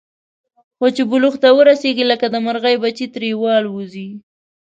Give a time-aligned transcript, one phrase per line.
[0.77, 4.09] خو چې بلوغ ته ورسېږي، لکه د مرغۍ بچي ترې والوځي.